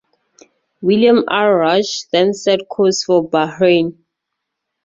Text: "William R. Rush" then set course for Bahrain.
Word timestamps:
"William 0.81 1.23
R. 1.27 1.57
Rush" 1.59 2.05
then 2.11 2.33
set 2.33 2.67
course 2.67 3.03
for 3.03 3.29
Bahrain. 3.29 3.99